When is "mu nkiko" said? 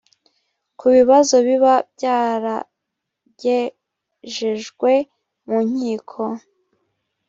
5.47-6.21